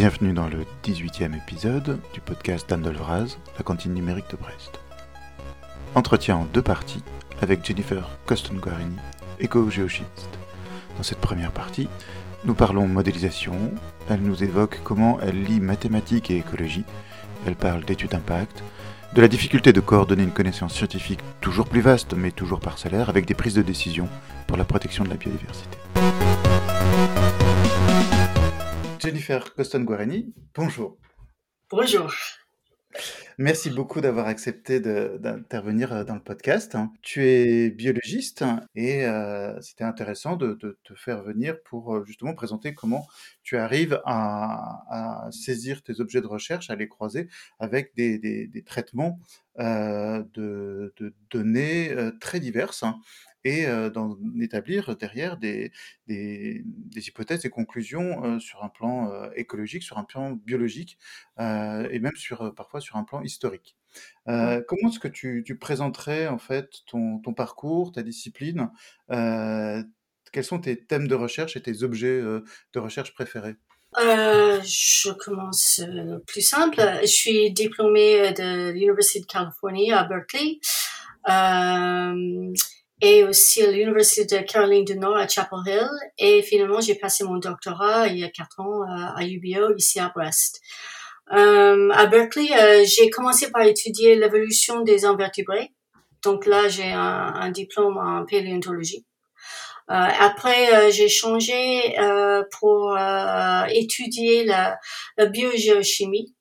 [0.00, 4.78] Bienvenue dans le 18e épisode du podcast d'Anne Delvraz, la cantine numérique de Brest.
[5.96, 7.02] Entretien en deux parties
[7.42, 8.94] avec Jennifer Kostenguarini,
[9.40, 10.38] éco-géochimiste.
[10.96, 11.88] Dans cette première partie,
[12.44, 13.56] nous parlons modélisation,
[14.08, 16.84] elle nous évoque comment elle lie mathématiques et écologie,
[17.44, 18.62] elle parle d'études d'impact,
[19.14, 23.26] de la difficulté de coordonner une connaissance scientifique toujours plus vaste mais toujours parcellaire avec
[23.26, 24.08] des prises de décision
[24.46, 25.76] pour la protection de la biodiversité.
[28.98, 30.98] Jennifer Coston-Guarani, bonjour.
[31.70, 32.12] Bonjour.
[33.40, 36.76] Merci beaucoup d'avoir accepté d'intervenir euh, dans le podcast.
[37.02, 38.44] Tu es biologiste
[38.74, 43.06] et euh, c'était intéressant de, te faire venir pour euh, justement présenter comment
[43.44, 47.28] tu arrives à, saisir tes objets de recherche, à les croiser
[47.60, 49.20] avec des, traitements
[49.56, 50.92] de,
[51.30, 52.84] données très diverses
[53.44, 55.72] et d'en établir derrière des,
[56.06, 56.64] des,
[56.96, 60.98] hypothèses et conclusions sur un plan écologique, sur un plan biologique
[61.38, 63.76] et même sur, parfois sur un plan historique.
[64.26, 68.70] comment est-ce que tu, présenterais en fait ton, ton parcours, ta discipline
[69.08, 73.56] Quels sont tes thèmes de recherche et tes objets de recherche préférés?
[73.96, 75.80] Je commence
[76.26, 76.80] plus simple.
[77.02, 80.60] Je suis diplômée de l'Université de Californie à Berkeley.
[83.02, 85.88] Euh, et aussi à l'Université de Caroline du Nord à Chapel Hill.
[86.18, 90.10] Et finalement, j'ai passé mon doctorat il y a quatre ans à, UBO ici à
[90.14, 90.60] Brest.
[91.32, 95.72] Euh, à Berkeley, euh, j'ai commencé par étudier l'évolution des invertébrés.
[96.24, 99.06] Donc là, j'ai un, diplôme en paléontologie.
[99.90, 102.98] Euh, après, euh, j'ai changé euh, pour
[103.68, 104.78] étudier la,
[105.16, 106.34] la biogéochimie.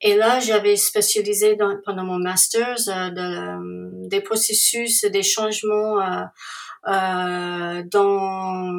[0.00, 6.24] Et là, j'avais spécialisé pendant mon master euh, de, des processus, des changements euh,
[6.86, 8.70] euh, dans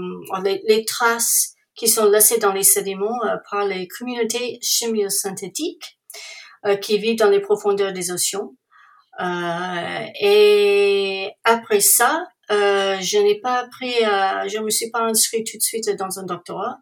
[0.43, 5.99] les, les, traces qui sont laissées dans les sédiments euh, par les communautés chimiosynthétiques
[6.65, 8.53] euh, qui vivent dans les profondeurs des océans.
[10.21, 15.89] et après ça, je n'ai pas appris, je me suis pas inscrite tout de suite
[15.97, 16.77] dans un doctorat.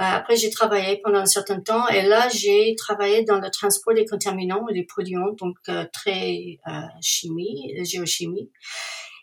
[0.00, 3.92] Euh, après, j'ai travaillé pendant un certain temps et là, j'ai travaillé dans le transport
[3.92, 6.70] des contaminants et des produits, donc euh, très euh,
[7.02, 8.50] chimie, géochimie.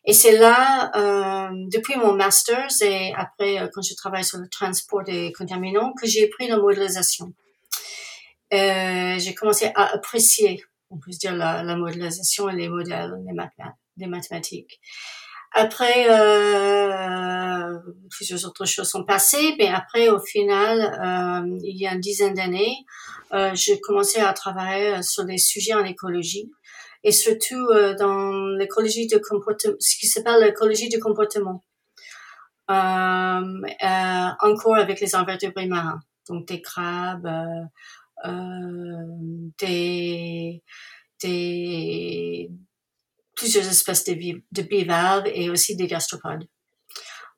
[0.06, 5.04] Et c'est là, euh, depuis mon master et après, quand je travaille sur le transport
[5.04, 7.34] des contaminants, que j'ai pris la modélisation.
[8.54, 13.12] Euh, j'ai commencé à apprécier, on peut dire, la, la modélisation et les modèles,
[13.98, 14.80] les, mathématiques.
[15.54, 21.94] Après, euh, plusieurs autres choses sont passées, mais après, au final, euh, il y a
[21.94, 22.86] une dizaine d'années,
[23.34, 26.52] euh, j'ai commencé à travailler sur des sujets en écologie.
[27.04, 31.64] Et surtout euh, dans l'écologie de comportement, ce qui s'appelle l'écologie du comportement,
[32.70, 37.30] euh, euh, encore avec les invertébrés marins, donc des crabes,
[39.60, 40.64] des
[41.22, 42.52] des
[43.38, 46.46] plusieurs espèces de, de bivalves et aussi des gastropodes,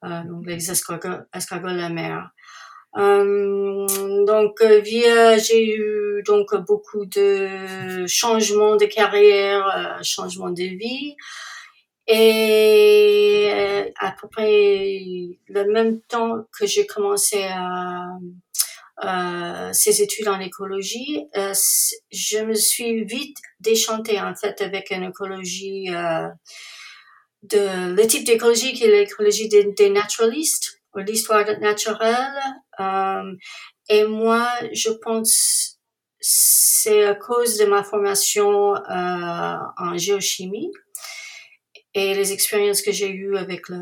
[0.05, 2.29] euh, donc les escargots, escargots de la mer.
[2.97, 3.85] Euh,
[4.25, 11.15] donc euh, via j'ai eu donc beaucoup de changements de carrière, euh, changements de vie
[12.07, 15.03] et euh, à peu près
[15.49, 18.07] le même temps que j'ai commencé à
[19.03, 21.53] euh, ces études en écologie, euh,
[22.11, 26.27] je me suis vite déchantée en fait avec une écologie euh,
[27.43, 32.39] de le type d'écologie qui est l'écologie des, des, naturalistes ou l'histoire naturelle.
[32.79, 33.33] Euh,
[33.87, 35.79] et moi, je pense
[36.19, 40.71] c'est à cause de ma formation euh, en géochimie
[41.93, 43.79] et les expériences que j'ai eues avec le,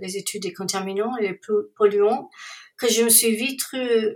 [0.00, 1.40] les études des contaminants et les
[1.76, 2.30] polluants
[2.78, 3.62] que je me suis vite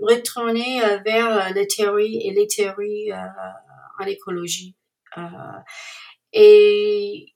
[0.03, 3.17] retournée euh, vers euh, les théories et les théories euh,
[3.99, 4.77] en écologie.
[6.33, 7.27] et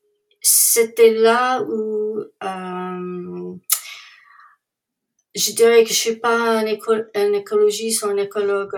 [0.41, 2.23] c'était là où
[5.35, 8.77] je dirais que je suis pas un, un écologiste ou un écologue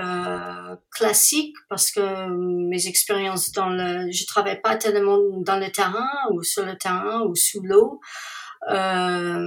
[0.89, 6.41] classique parce que mes expériences dans le, je travaille pas tellement dans le terrain ou
[6.43, 7.99] sur le terrain ou sous l'eau.
[8.69, 9.39] Euh,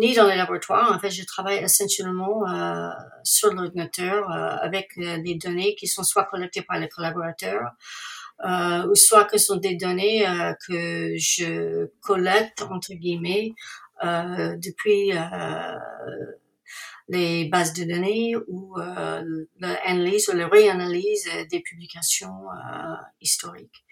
[0.00, 0.92] ni dans les laboratoires.
[0.92, 2.88] En fait, je travaille essentiellement euh,
[3.24, 7.72] sur l'ordinateur euh, avec les données qui sont soit collectées par les collaborateurs
[8.44, 13.52] euh, ou soit que sont des données euh, que je collecte entre guillemets
[14.04, 15.10] euh, depuis
[17.08, 18.76] les bases de données ou
[19.58, 22.44] l'analyse ou la réanalyse des publications
[23.20, 23.84] historiques.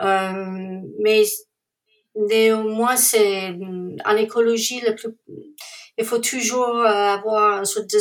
[0.00, 1.24] mais
[2.16, 3.54] Néanmoins, c'est
[4.04, 5.14] en écologie le plus.
[5.98, 7.98] Il faut toujours avoir une sorte de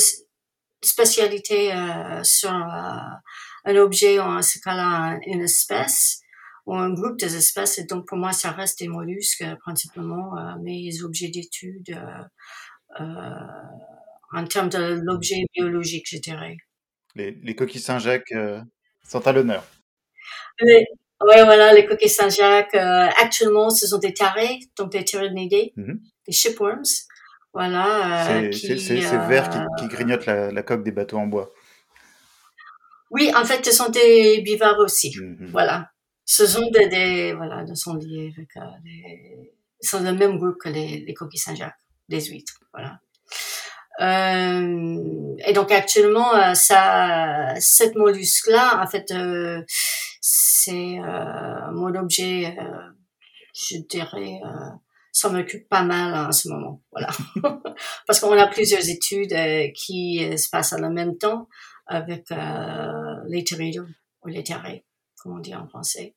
[0.82, 6.22] spécialité euh, sur un objet ou en ce cas-là une espèce
[6.66, 7.78] ou un groupe des espèces.
[7.80, 12.00] Et donc pour moi, ça reste des mollusques principalement mes objets d'étude
[13.00, 16.58] en termes de l'objet biologique, je dirais.
[17.16, 18.34] Les, les coquilles Saint-Jacques
[19.04, 19.64] sont à l'honneur.
[21.22, 22.76] Oui, voilà, les coquilles Saint-Jacques.
[22.76, 25.94] actuellement, ce sont des tarés, donc des tyrannidés, mm
[26.26, 26.84] des shipworms.
[27.54, 28.30] Voilà.
[28.30, 31.52] Euh, c'est ces vers qui, qui grignotent la, la, coque des bateaux en bois.
[33.12, 35.16] Oui, en fait, ce sont des bivalves aussi.
[35.18, 35.50] Mhm.
[35.52, 35.92] Voilà.
[36.26, 40.58] Ce sont des, des voilà, ce sont liés avec euh, les, sont le même groupe
[40.60, 41.78] que les, les coquilles Saint-Jacques,
[42.10, 42.60] des huîtres.
[42.74, 43.00] Voilà.
[44.02, 49.62] Euh, et donc actuellement, euh, ça, cette mollusque-là, en fait, euh,
[50.66, 52.56] c'est euh, mon objet,
[53.54, 54.40] je dirais,
[55.16, 56.82] ça m'occupe pas mal en ce moment.
[56.92, 57.08] Voilà.
[58.06, 61.48] Parce qu'on a plusieurs études euh, qui euh, se passent en même temps
[61.88, 64.84] avec euh, les terriers ou les terrés,
[65.18, 66.16] comme on dit en français.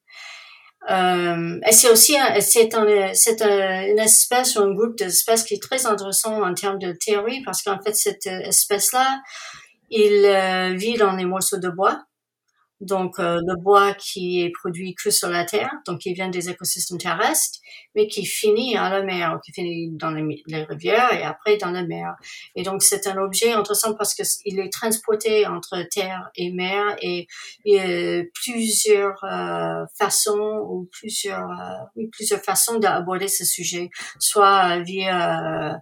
[0.90, 5.62] Euh, et c'est aussi c'est un, c'est une espèce ou un groupe d'espèces qui est
[5.62, 9.20] très intéressant en termes de théorie parce qu'en fait cette espèce-là,
[9.90, 12.04] il vit dans les morceaux de bois
[12.80, 16.48] donc euh, le bois qui est produit que sur la terre, donc qui vient des
[16.48, 17.58] écosystèmes terrestres,
[17.94, 21.84] mais qui finit à la mer, qui finit dans les, rivières et après dans la
[21.84, 22.14] mer.
[22.54, 26.96] Et donc c'est un objet intéressant parce que il est transporté entre terre et mer
[27.02, 27.26] et
[27.64, 33.90] il y a plusieurs euh, façons ou plusieurs euh, plusieurs façons d'aborder ce sujet,
[34.20, 35.74] soit via euh,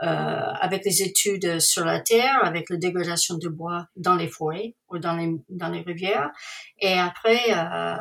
[0.00, 4.98] avec les études sur la terre, avec la dégradation de bois dans les forêts ou
[4.98, 6.30] dans les, dans les rivières,
[6.80, 7.96] et après euh,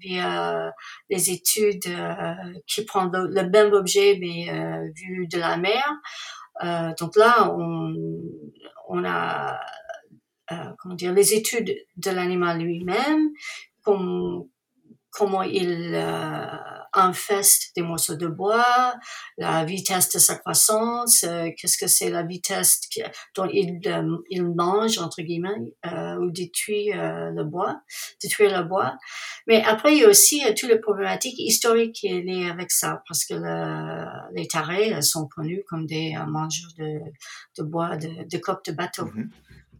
[0.00, 0.72] via
[1.10, 2.34] les études euh,
[2.66, 5.84] qui prennent le, même objet mais euh, vu de la mer.
[6.64, 7.94] Euh, donc là, on,
[8.88, 9.58] on a
[10.78, 13.30] comment dire les études de l'animal lui-même,
[13.82, 14.48] comme
[15.16, 16.46] comment il euh,
[16.92, 18.94] infeste des morceaux de bois,
[19.38, 22.80] la vitesse de sa croissance, euh, qu'est-ce que c'est la vitesse
[23.34, 27.80] dont il, euh, il mange, entre guillemets, euh, ou détruit euh, le bois,
[28.22, 28.96] détruire le bois.
[29.46, 33.02] Mais après, il y a aussi toutes les problématiques historiques qui est liées avec ça,
[33.08, 37.00] parce que le, les tarés sont connus comme des mangeurs de,
[37.56, 39.06] de bois, de, de coques de bateau.
[39.06, 39.30] Mm-hmm.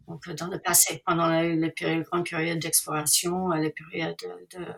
[0.09, 4.65] Donc, dans le passé, pendant les, les périodes, grandes périodes d'exploration, les périodes de, de
[4.65, 4.73] euh,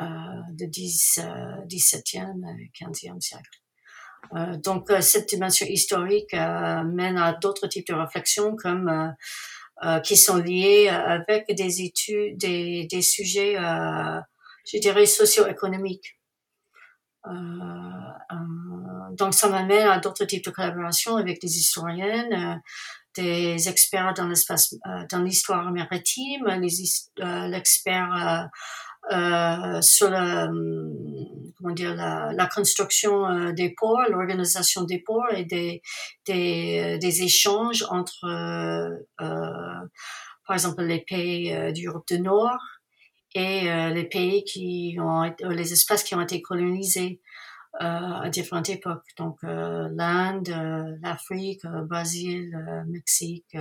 [0.00, 1.20] de 10,
[1.68, 3.60] 17e, 15e siècle.
[4.34, 9.14] Euh, donc euh, cette dimension historique mène à d'autres types de réflexions comme
[10.04, 16.16] qui sont liées avec des études, des, des sujets, je dirais, socio-économiques.
[17.26, 22.62] donc ça m'amène à d'autres types de collaborations avec des historiennes,
[23.16, 24.74] des experts dans l'espace,
[25.10, 26.46] dans l'histoire maritime,
[27.18, 28.48] l'expert
[29.12, 30.46] euh, sur la,
[31.58, 35.82] comment dire, la, la construction euh, des ports, l'organisation des ports et des,
[36.26, 42.60] des, des échanges entre, euh, par exemple, les pays d'Europe du Nord
[43.34, 43.62] et
[43.92, 47.20] les pays qui ont, les espaces qui ont été colonisés.
[47.80, 49.08] à différentes époques.
[49.18, 50.48] Donc l'Inde,
[51.02, 53.56] l'Afrique, le Brésil, le Mexique,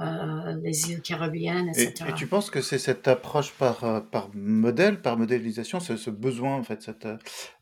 [0.00, 2.04] euh, les îles caribéennes, etc.
[2.08, 6.10] Et, tu penses que c'est cette approche par, euh, par modèle, par modélisation, ce, ce
[6.10, 7.08] besoin, en fait, cette,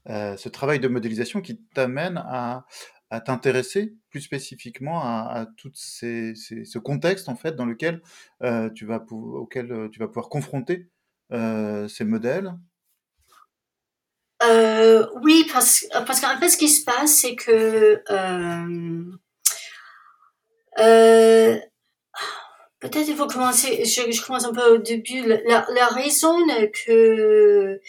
[0.08, 2.66] euh, ce travail de modélisation qui t'amène à,
[3.10, 8.02] à t'intéresser plus spécifiquement à, à tout ces, ces, ce contexte, en fait, dans lequel
[8.42, 10.90] euh, tu vas auquel tu vas pouvoir confronter
[11.30, 12.54] ces modèles?
[15.22, 18.02] Oui, parce, parce qu'en fait, ce qui se passe, c'est que
[20.78, 21.58] euh,
[22.90, 25.22] Peut-être il faut commencer, je, je, commence un peu au début.
[25.46, 26.36] La, raison
[26.72, 27.80] que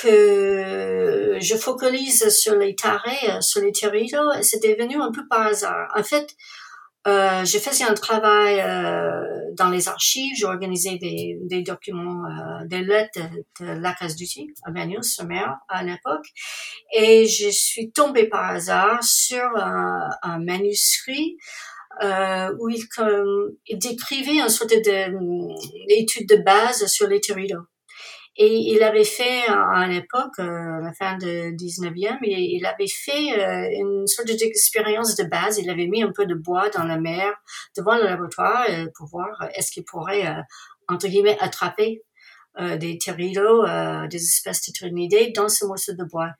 [0.00, 5.88] que je focalise sur les tarés, sur les territoires, c'est devenu un peu par hasard.
[5.96, 6.34] En fait,
[7.06, 12.80] euh, j'ai fait un travail euh, dans les archives, j'ai organisé des, documents, euh, des
[12.80, 13.20] lettres
[13.60, 16.26] de, la case d'outils à Manius, mer, à l'époque,
[16.96, 21.36] et je suis tombée par hasard sur un, manuscrit
[22.02, 22.84] où il,
[23.66, 27.66] il décrivait une sorte d'étude de, base sur les territoires.
[28.36, 33.68] Et il avait fait à l'époque, euh, la fin du 19e, il, avait fait euh,
[33.78, 35.58] une sorte d'expérience de base.
[35.58, 37.32] Il avait mis un peu de bois dans la mer
[37.76, 40.26] devant le laboratoire euh, pour voir est-ce qu'il pourrait,
[40.88, 42.02] entre guillemets, attraper
[42.78, 43.64] des territos,
[44.08, 46.30] des espèces de trinidés dans ce morceau de bois.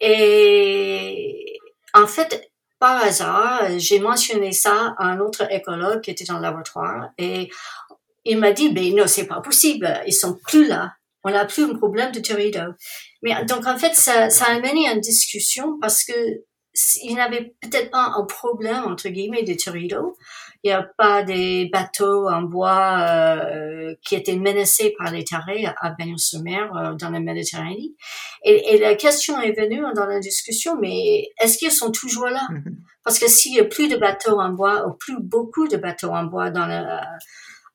[0.00, 1.56] Et
[1.92, 6.42] en fait, par hasard, j'ai mentionné ça à un autre écologue qui était dans le
[6.42, 7.50] laboratoire et
[8.24, 10.94] il m'a dit, ben non, c'est pas possible, ils sont plus là.
[11.24, 12.74] On n'a plus un problème de teredo.
[13.22, 16.12] Mais donc en fait, ça, ça a mené à une discussion parce que
[17.02, 20.16] il n'avait peut-être pas un problème entre guillemets de teredo.
[20.62, 25.66] Il n'y a pas des bateaux en bois euh, qui étaient menacés par les tarés
[25.66, 27.92] à Bagnon-sur-Mer euh, dans la Méditerranée.
[28.44, 32.46] Et, et, la question est venue dans la discussion, mais est-ce qu'ils sont toujours là?
[32.50, 32.76] Mm-hmm.
[33.04, 36.10] Parce que s'il y a plus de bateaux en bois ou plus beaucoup de bateaux
[36.10, 36.82] en bois dans le,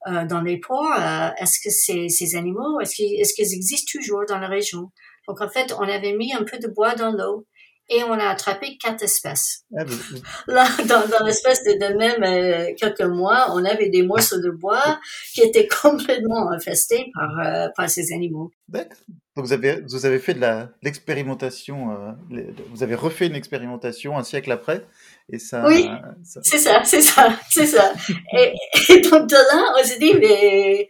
[0.07, 3.99] euh, dans les ports, euh, est-ce que ces, ces animaux, est-ce qu'ils, est-ce qu'ils existent
[3.99, 4.91] toujours dans la région?
[5.27, 7.45] Donc en fait, on avait mis un peu de bois dans l'eau
[7.89, 9.65] et on a attrapé quatre espèces.
[9.77, 9.83] Ah,
[10.47, 14.49] Là, dans, dans l'espèce de, de, même euh, quelques mois, on avait des morceaux de
[14.49, 14.99] bois
[15.33, 18.51] qui étaient complètement infestés par, euh, par ces animaux.
[18.67, 18.97] D'accord.
[19.35, 20.45] Donc vous avez, vous avez fait de
[20.83, 22.41] l'expérimentation, euh,
[22.71, 24.85] vous avez refait une expérimentation un siècle après,
[25.31, 25.65] et ça.
[25.65, 25.87] Oui,
[26.23, 27.93] c'est ça, c'est ça, c'est ça.
[28.37, 28.53] et,
[28.89, 30.89] et, donc de là, on s'est dit, mais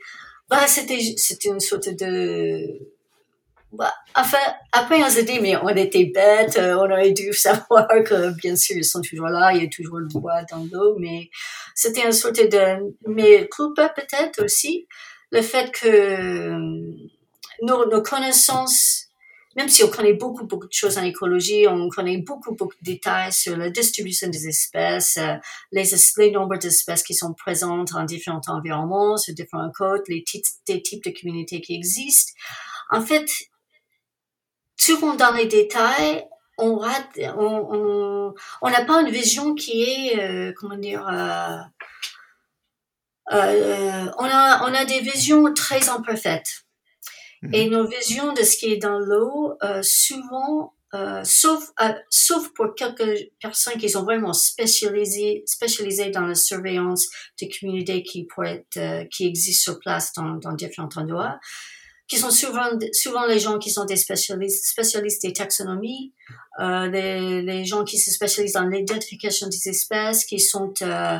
[0.50, 0.98] bah, c'était
[1.46, 2.79] une sorte de
[3.72, 4.40] bah, enfin,
[4.72, 8.56] après, on s'est dit, mais on était bêtes, euh, on aurait dû savoir que, bien
[8.56, 11.30] sûr, ils sont toujours là, il y a toujours le bois dans l'eau, mais
[11.76, 14.88] c'était une sorte de, mais culpa peut-être aussi,
[15.32, 16.58] le fait que euh,
[17.62, 19.06] nos, connaissances,
[19.56, 22.92] même si on connaît beaucoup, beaucoup de choses en écologie, on connaît beaucoup, beaucoup de
[22.92, 25.36] détails sur la distribution des espèces, euh,
[25.72, 25.84] les,
[26.18, 30.82] les nombres d'espèces qui sont présentes en différents environnements, sur différentes côtes, les types, des
[30.82, 32.34] types de communautés qui existent.
[32.92, 33.30] En fait,
[34.79, 36.25] souvent dans les détails,
[36.57, 41.57] on rate, on, on, n'a pas une vision qui est, euh, comment dire, euh,
[43.31, 46.63] euh, on a, on a des visions très imparfaites.
[47.41, 47.53] Mhm.
[47.53, 50.74] Et nos visions de ce qui est dans l'eau, souvent,
[51.24, 51.71] sauf,
[52.09, 57.07] sauf pour quelques personnes qui sont vraiment spécialisées, spécialisées dans la surveillance
[57.41, 61.39] de communautés qui pourraient être, qui existent sur place dans, dans différents endroits,
[62.10, 66.13] qui sont souvent, souvent les gens qui sont des spécialistes, spécialistes des taxonomies,
[66.60, 71.20] euh, les, les, gens qui se spécialisent dans l'identification des espèces, qui sont euh,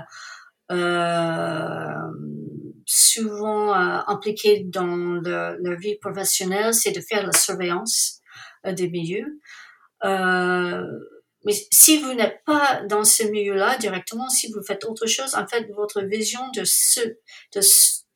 [0.72, 1.94] euh,
[2.86, 8.20] souvent euh, impliqués dans leur vie professionnelle, c'est de faire la surveillance
[8.66, 9.40] euh, des milieux.
[10.04, 10.84] Euh,
[11.46, 15.48] mais si vous n'êtes pas dans ce milieu-là directement, si vous faites autre chose, en
[15.48, 17.00] fait, votre vision de ce,
[17.56, 17.62] de,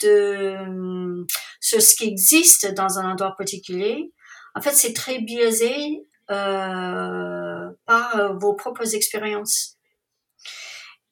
[0.03, 1.25] de
[1.59, 4.11] sur ce qui existe dans un endroit particulier,
[4.55, 9.77] en fait, c'est très biaisé euh, par vos propres expériences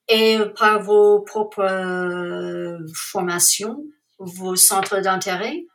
[0.08, 3.84] et par vos propres euh, formations,
[4.20, 5.66] vos centres d'intérêt.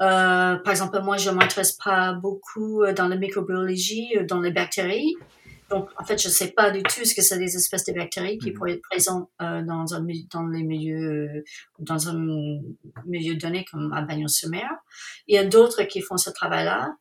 [0.00, 5.16] Euh, par exemple, moi, je m'intéresse pas beaucoup dans la microbiologie, dans les bactéries.
[5.70, 7.92] Donc, en fait, je ne sais pas du tout ce que c'est des espèces de
[7.92, 8.56] bactéries qui mhm.
[8.56, 11.44] pourraient être présentes euh, dans, un, dans les milieux,
[11.78, 12.60] dans un
[13.06, 14.68] milieu donné comme à Bagnon-sur-Mer.
[15.26, 16.94] Il y a d'autres qui font ce travail-là.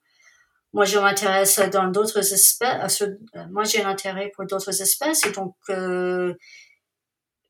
[0.74, 3.02] Moi, je m'intéresse dans d'autres espèces.
[3.02, 6.34] Euh, euh, moi, j'ai un intérêt pour d'autres espèces et donc, euh,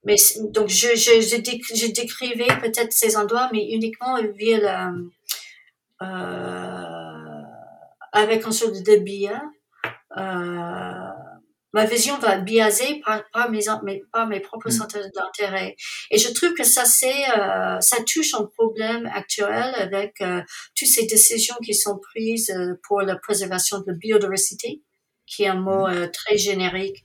[0.04, 0.16] mais
[0.50, 4.94] donc je, je, je, décrivais peut-être ces endroits, mais uniquement via la,
[6.02, 7.42] euh,
[8.12, 9.32] avec un sorte de biais
[11.74, 13.62] ma vision va être biaisée par, par mes,
[14.12, 14.72] par mes propres mm.
[14.72, 15.76] centres d'intérêt.
[16.12, 20.42] Et je trouve que ça, c'est, euh, ça touche un problème actuel avec euh,
[20.76, 24.82] toutes ces décisions qui sont prises euh, pour la préservation de la biodiversité,
[25.26, 26.12] qui est un mot mm.
[26.12, 27.04] très générique,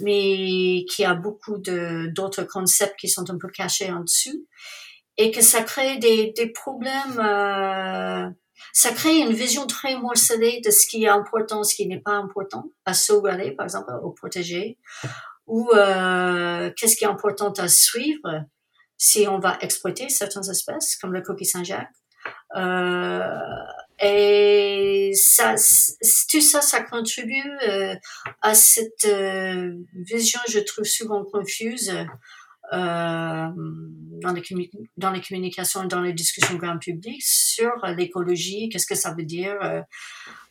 [0.00, 4.46] mais qui a beaucoup de, d'autres concepts qui sont un peu cachés en dessous.
[5.18, 8.34] Et que ça crée des, des problèmes
[8.76, 12.12] ça crée une vision très morcelée de ce qui est important, ce qui n'est pas
[12.12, 14.76] important à sauvegarder, par exemple, ou protéger,
[15.46, 18.44] ou euh, qu'est-ce qui est important à suivre?
[18.98, 21.88] Si on va exploiter certaines espèces, comme le coquille Saint-Jacques.
[22.54, 23.22] Euh,
[24.02, 25.54] et ça,
[26.30, 27.94] tout ça, ça contribue euh,
[28.42, 31.90] à cette euh, vision, je trouve souvent confuse
[32.72, 33.48] euh,
[34.22, 34.42] dans, les
[34.96, 39.56] dans les communications, dans les discussions grand public sur l'écologie, qu'est-ce que ça veut dire,
[39.62, 39.82] euh,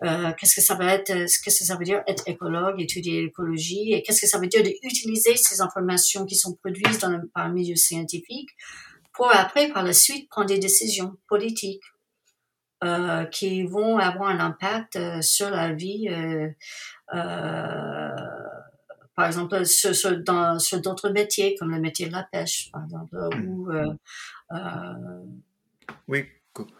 [0.03, 3.93] euh, qu'est-ce que ça va être, ce que ça veut dire être écologue, étudier l'écologie,
[3.93, 7.75] et qu'est-ce que ça veut dire d'utiliser ces informations qui sont produites par le milieu
[7.75, 8.49] scientifique
[9.11, 11.83] pour après, par la suite, prendre des décisions politiques.
[13.31, 16.07] Qui vont avoir un impact sur la vie
[19.15, 22.83] par exemple, sur, sur, dans, sur d'autres métiers, comme le métier de la pêche, par
[22.83, 23.47] exemple, hmm.
[23.47, 23.71] ou...
[23.71, 23.93] Euh,
[24.51, 25.23] euh,
[26.07, 26.25] oui,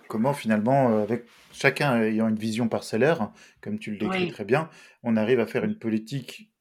[0.07, 4.69] comment finalement, euh, avec chacun ayant une vision parcellaire, comme tu le décris très bien,
[5.03, 6.51] on arrive à faire une politique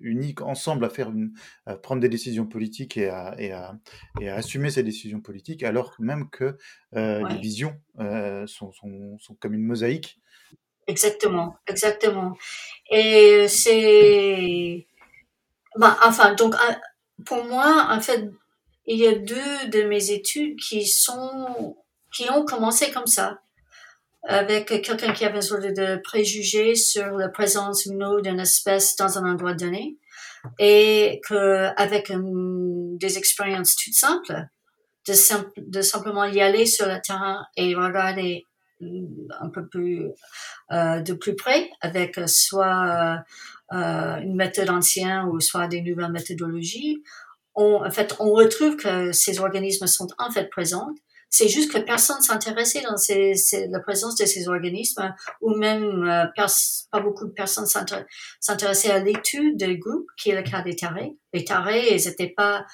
[0.00, 1.34] uniques ensemble à faire une,
[1.66, 3.78] à prendre des décisions politiques et à, et à,
[4.18, 6.56] et à assumer ces décisions politiques, alors même que
[6.94, 7.78] les visions
[8.46, 10.18] sont, sont, sont comme une mosaïque.
[10.86, 12.36] Exactement, exactement.
[12.90, 14.86] Et c'est,
[15.76, 16.54] ben, enfin, donc,
[17.24, 18.30] pour moi, en fait,
[18.86, 21.76] il y a deux de mes études qui sont,
[22.12, 23.40] qui ont commencé comme ça
[24.26, 28.96] avec quelqu'un qui avait une sorte de préjugés sur la présence ou non d'une espèce
[28.96, 29.96] dans un endroit donné
[30.58, 32.12] et que avec
[32.98, 34.46] des expériences toutes simples
[35.06, 35.14] de,
[35.58, 38.46] de simplement y aller sur le terrain et regarder
[39.40, 40.08] un peu plus
[40.72, 43.22] euh, de plus près avec soit
[43.72, 47.02] euh, une méthode ancienne ou soit des nouvelles méthodologies
[47.54, 50.90] on, en fait on retrouve que ces organismes sont en fait présents
[51.36, 53.34] c'est juste que personne s'intéressait dans ces,
[53.68, 59.56] la présence de ces organismes, ou même euh, pas beaucoup de personnes s'intéressaient à l'étude
[59.56, 61.16] des groupes, qui est le cas des tarés.
[61.32, 62.64] Les tarés, ils n'étaient pas,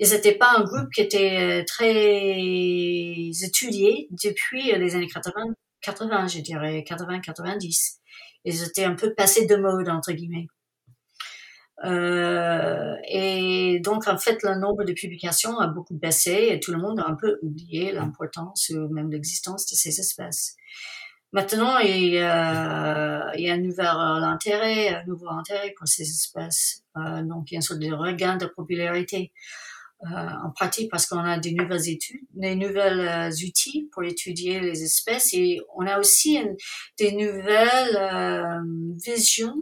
[0.00, 1.92] ils n'étaient pas un groupe qui était euh, très
[3.44, 7.98] étudié depuis les années 80, 80 je dirais, 80-90.
[8.46, 10.46] Ils étaient un peu passés de mode, entre guillemets.
[11.84, 16.78] Euh, et donc, en fait, le nombre de publications a beaucoup baissé et tout le
[16.78, 20.56] monde a un peu oublié l'importance ou même l'existence de ces espèces.
[21.32, 26.84] Maintenant, il y a, un nouvel intérêt, un nouveau intérêt pour ces espèces.
[26.96, 29.30] Euh, donc, il y a une sorte de regain de popularité.
[30.04, 34.58] Euh, en pratique parce qu'on a des nouvelles études, des nouvelles euh, outils pour étudier
[34.58, 36.56] les espèces et on a aussi une,
[36.98, 38.60] des nouvelles euh,
[39.04, 39.56] visions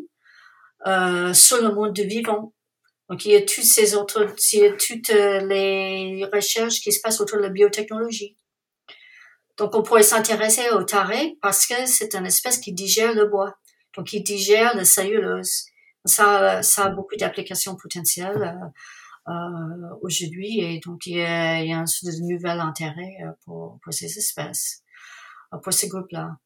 [1.35, 2.53] sur le monde de vivant.
[3.09, 7.01] Donc, il y a toutes ces autres, il y a toutes les recherches qui se
[7.01, 8.37] passent autour de la biotechnologie.
[9.57, 13.59] Donc, on pourrait s'intéresser au taré parce que c'est une espèce qui digère le bois.
[13.97, 15.65] Donc, il digère la cellulose.
[16.05, 18.55] Ça, ça a beaucoup d'applications potentielles
[20.03, 21.85] aujourd'hui et donc il y a, il y a un
[22.23, 24.83] nouvel intérêt pour, pour ces espèces,
[25.63, 26.39] pour ces groupes-là.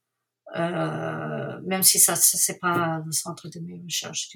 [0.55, 4.29] Euh, même si ça, ça c'est pas le centre de mes recherches.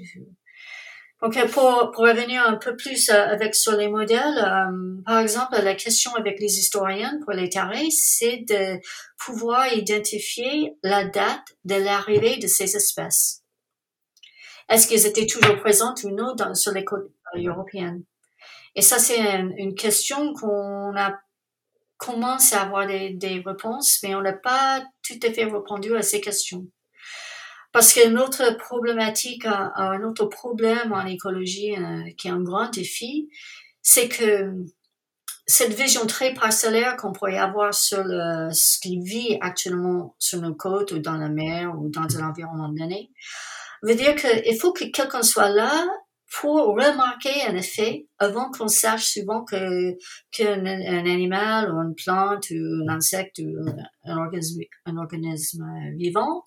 [1.20, 4.70] Donc, euh, pour, pour revenir un peu plus euh, avec sur les modèles,
[5.04, 8.80] par exemple, la question avec les historiens pour les tarés, c'est de
[9.18, 13.42] pouvoir identifier la date de l'arrivée de ces espèces.
[14.68, 18.04] Est-ce qu'elles étaient toujours présentes ou non dans, sur les côtes européennes?
[18.76, 21.18] Et ça, c'est une, question qu'on a
[21.96, 26.02] commence à avoir des, des réponses, mais on n'a pas tout à fait répondu à
[26.02, 26.66] ces questions.
[27.72, 33.28] Parce que notre problématique, un autre problème en écologie euh, qui est un grand défi,
[33.82, 34.52] c'est que
[35.46, 40.54] cette vision très parcellaire qu'on pourrait avoir sur le, ce qui vit actuellement sur nos
[40.54, 43.10] côtes ou dans la mer ou dans un environnement donné,
[43.82, 45.86] veut dire qu'il faut que quelqu'un soit là
[46.32, 49.96] pour remarquer un effet avant qu'on sache souvent que
[50.32, 53.54] qu'un un animal ou une plante ou un insecte ou
[54.04, 55.64] un organisme, un organisme
[55.96, 56.42] vivant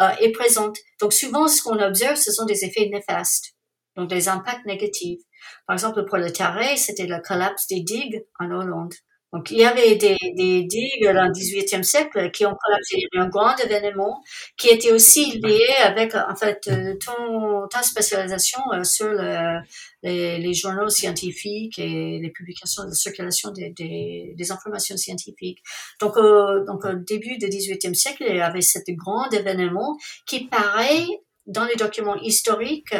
[0.00, 0.72] euh, est présent.
[1.00, 3.54] Donc souvent, ce qu'on observe, ce sont des effets néfastes,
[3.96, 5.22] donc des impacts négatifs.
[5.66, 8.94] Par exemple, pour le taré, c'était le collapse des digues en Hollande.
[9.32, 12.96] Donc, il y avait des, des digues dans le 18e siècle qui ont collapsé.
[12.96, 14.22] Il y un grand événement
[14.56, 19.58] qui était aussi lié avec, en fait, euh, ton, ta spécialisation euh, sur le,
[20.02, 25.62] les, les, journaux scientifiques et les publications de circulation des, des, des informations scientifiques.
[26.00, 30.46] Donc, euh, donc, au début du 18e siècle, il y avait cet grand événement qui
[30.46, 31.04] paraît
[31.46, 32.94] dans les documents historiques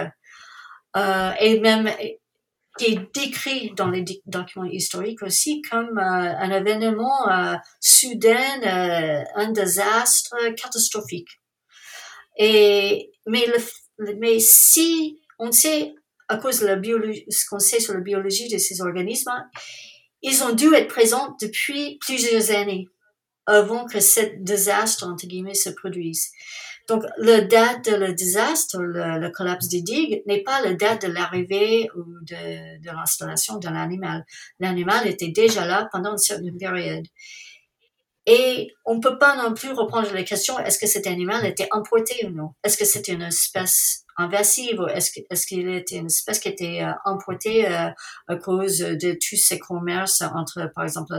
[0.96, 1.90] euh, et même
[2.78, 6.00] qui est décrit dans les documents historiques aussi comme euh,
[6.38, 11.28] un événement euh, soudain, euh, un désastre catastrophique.
[12.38, 15.94] Et mais si on sait
[16.28, 19.32] à cause de la biologie, ce qu'on sait sur la biologie de ces organismes,
[20.22, 22.88] ils ont dû être présents depuis plusieurs années
[23.46, 26.30] avant que ce désastre entre guillemets se produise.
[26.88, 31.12] Donc, le date de le désastre, le, collapse des digues, n'est pas le date de
[31.12, 34.24] l'arrivée ou de, de l'installation de l'animal.
[34.60, 37.04] L'animal était déjà là pendant une certaine période.
[38.26, 41.68] Et on ne peut pas non plus reprendre la question, est-ce que cet animal était
[41.70, 42.50] importé ou non?
[42.64, 46.82] Est-ce que c'était une espèce invasive ou est-ce est-ce qu'il était une espèce qui était
[46.82, 47.90] euh, importée euh,
[48.28, 51.14] à cause de tous ces commerces entre, par exemple,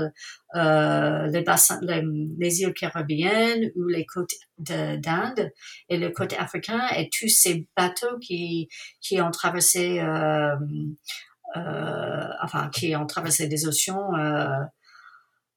[0.55, 5.51] euh, les bassins, les, îles caribéennes ou les côtes d'Inde
[5.89, 8.67] et le côté africain et tous ces bateaux qui
[9.01, 10.55] qui ont traversé, euh,
[11.55, 14.11] euh, enfin, qui ont traversé des océans.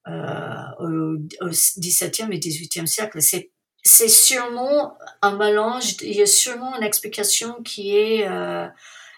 [0.09, 3.21] Euh, au, au 17e et 18e siècle.
[3.21, 3.51] C'est
[3.83, 8.67] c'est sûrement un mélange, il y a sûrement une explication qui est euh,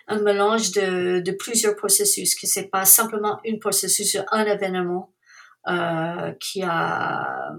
[0.09, 5.12] un mélange de, plusieurs processus, que c'est pas simplement un processus, un événement
[5.68, 7.53] euh, qui a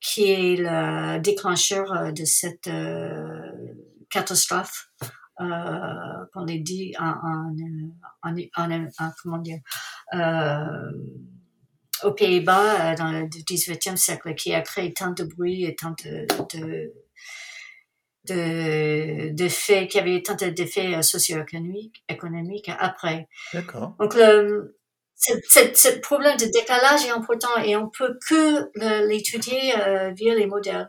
[0.00, 2.70] qui est le déclencheur euh, de cette
[4.10, 4.88] catastrophe
[5.38, 7.14] qu'on a dit en,
[8.22, 9.58] en, en, en comment dire
[12.04, 16.26] aux Pays-Bas dans le 18e siècle qui a créé tant de bruit et tant de,
[16.54, 16.92] de
[18.28, 23.28] de, de faits, qui avait tant d'effets socio-économiques économiques après.
[23.52, 23.96] D'accord.
[23.98, 24.78] Donc, le,
[25.16, 30.88] ce problème de décalage est important et on peut que l'étudier euh, via les modèles.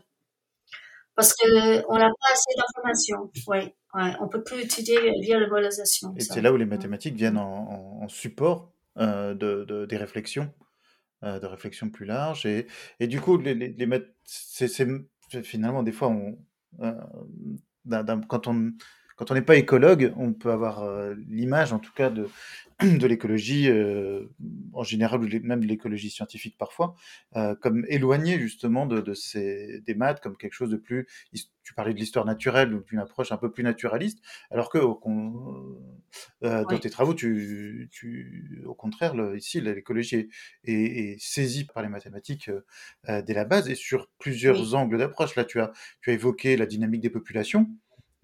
[1.16, 3.32] Parce que on n'a pas assez d'informations.
[3.48, 6.14] Oui, ouais, on peut que l'étudier via la modélisation.
[6.18, 10.52] Et c'est là où les mathématiques viennent en, en, support euh, de, de, des réflexions,
[11.24, 12.46] euh, de réflexions plus larges.
[12.46, 12.68] Et,
[13.00, 13.86] et du coup, les, les, les
[14.24, 14.68] c'est
[15.44, 16.38] finalement des fois, on,
[16.82, 16.94] euh,
[18.28, 18.74] quand on
[19.16, 22.28] quand on n'est pas écologue, on peut avoir euh, l'image, en tout cas, de,
[23.00, 24.26] de l'écologie euh,
[24.74, 26.96] en général ou même de l'écologie scientifique parfois,
[27.36, 31.08] euh, comme éloigné justement de, de ces, des maths, comme quelque chose de plus.
[31.64, 34.20] Tu parlais de l'histoire naturelle, donc une approche un peu plus naturaliste,
[34.52, 35.00] alors que au,
[36.44, 40.30] euh, dans tes travaux, tu, tu, au contraire, le, ici, l'écologie est,
[40.66, 42.52] est, est, saisie par les mathématiques
[43.08, 44.76] dès la base et sur plusieurs oui.
[44.76, 45.36] angles d'approche.
[45.36, 45.72] Là, tu as,
[46.02, 47.70] tu as évoqué la dynamique des populations.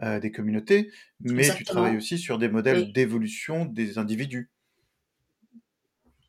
[0.02, 1.58] Euh, des communautés, mais Exactement.
[1.58, 2.92] tu travailles aussi sur des modèles oui.
[2.94, 4.50] d'évolution des individus.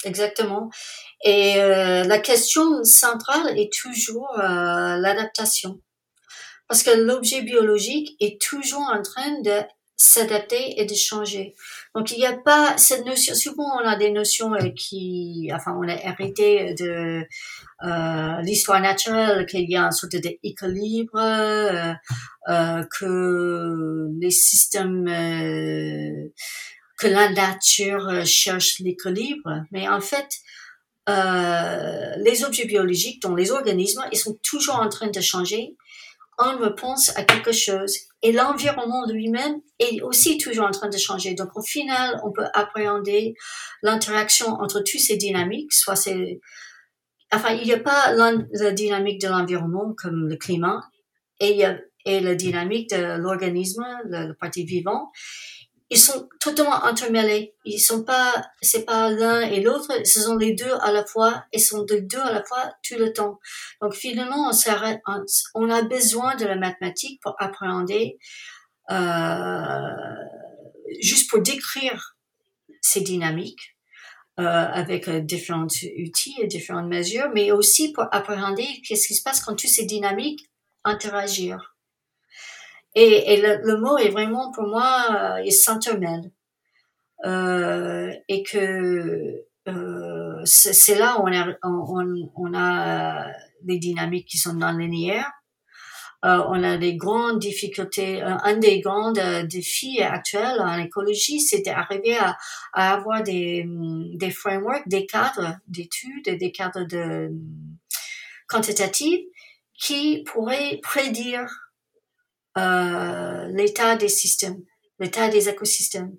[0.04, 0.70] Exactement.
[1.22, 5.80] Et euh, la question centrale est toujours euh, l'adaptation.
[6.66, 9.62] Parce que l'objet biologique est toujours en train de
[10.02, 11.54] s'adapter et de changer.
[11.94, 13.34] Donc il n'y a pas cette notion.
[13.34, 17.22] Souvent on a des notions euh, qui, enfin on a hérité de
[17.84, 21.92] euh, l'histoire naturelle qu'il y a une sorte d'équilibre, euh,
[22.48, 26.30] euh, que les systèmes, euh,
[26.98, 29.64] que la nature cherche l'équilibre.
[29.70, 30.28] Mais en fait,
[31.06, 35.76] les objets biologiques, dont les organismes, ils sont toujours en train de changer
[36.38, 38.09] en réponse à quelque chose.
[38.22, 41.34] Et l'environnement lui-même est aussi toujours en train de changer.
[41.34, 43.34] Donc, au final, on peut appréhender
[43.82, 46.40] l'interaction entre toutes ces dynamiques, soit c'est,
[47.32, 50.82] enfin, il n'y a pas la dynamique de l'environnement comme le climat,
[51.40, 55.10] et il y a, et la dynamique de l'organisme, le, le parti vivant,
[55.90, 57.54] ils sont totalement entremêlés.
[57.64, 61.44] Ils sont pas, c'est pas l'un et l'autre, ce sont les deux à la fois,
[61.52, 63.40] et sont les deux à la fois tout le temps.
[63.82, 64.52] Donc finalement,
[65.54, 68.18] on, a besoin de la mathématique pour appréhender,
[68.90, 69.80] euh,
[71.00, 72.16] juste pour décrire
[72.80, 73.76] ces dynamiques.
[74.38, 79.42] Euh, avec différents outils et différentes mesures, mais aussi pour appréhender qu'est-ce qui se passe
[79.42, 80.40] quand toutes ces dynamiques
[80.84, 81.56] interagissent.
[82.94, 86.30] Et, et le, le, mot est vraiment pour moi, euh, il s'entremêle.
[87.24, 93.26] Euh, et que euh, c'est là où on a, on, on a
[93.62, 95.30] des dynamiques qui sont non linéaires.
[96.24, 98.22] Euh, on a des grandes difficultés.
[98.22, 102.36] Un des grands défis actuels en écologie, c'est d'arriver à,
[102.74, 103.64] à, avoir des,
[104.14, 107.30] des frameworks, des cadres d'études, des cadres de
[108.48, 109.24] quantitatifs
[109.74, 111.69] qui pourraient prédire
[112.60, 114.62] euh, l'état des systèmes,
[114.98, 116.12] l'état des écosystèmes.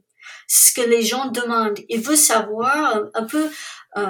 [0.47, 3.49] Ce que les gens demandent, ils veulent savoir un, peu.
[3.97, 4.05] Euh,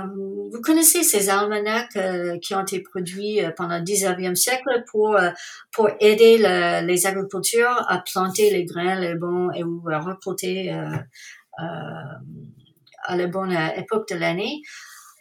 [0.51, 5.17] vous connaissez ces almanachs euh, qui ont été produits pendant le 19e siècle pour
[5.71, 10.71] pour aider le, les agriculteurs à planter les grains les bons et ou à reporter
[13.03, 14.61] à la bonne époque de l'année.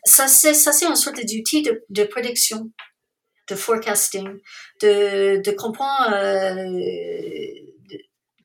[0.04, 2.70] Ça c'est ça c'est une sorte d'outil de, de prédiction
[3.50, 4.40] de forecasting,
[4.80, 7.70] de, de comprendre, euh,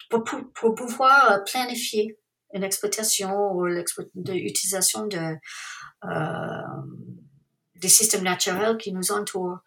[0.09, 2.17] pour, pour, pouvoir planifier
[2.53, 5.35] une exploitation ou l'utilisation de,
[6.05, 6.61] euh,
[7.75, 9.59] des systèmes naturels qui nous entourent.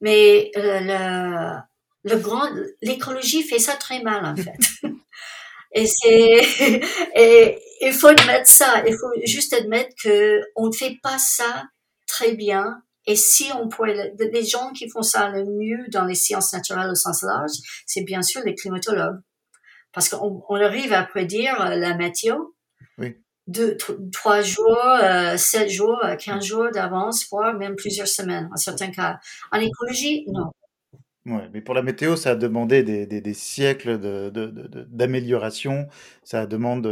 [0.00, 1.56] Mais euh, le,
[2.04, 2.48] le grand,
[2.82, 4.58] l'écologie fait ça très mal en fait.
[5.72, 6.40] et c'est,
[7.16, 8.82] et il faut admettre ça.
[8.86, 11.64] Il faut juste admettre que on ne fait pas ça
[12.06, 16.14] très bien et si on pourrait, les gens qui font ça le mieux dans les
[16.14, 17.52] sciences naturelles au sens large,
[17.86, 19.20] c'est bien sûr les climatologues.
[19.92, 22.36] Parce qu'on on arrive à prédire la météo.
[22.98, 23.16] Oui.
[23.46, 23.76] Deux,
[24.12, 28.90] trois jours, euh, sept jours, euh, quinze jours d'avance, voire même plusieurs semaines, en certains
[28.90, 29.20] cas.
[29.52, 30.50] En écologie, non.
[31.26, 33.98] Ouais, mais pour la météo, ça a demandé des, des, des siècles
[34.88, 35.72] d'amélioration.
[35.72, 35.90] De, de,
[36.22, 36.86] ça demande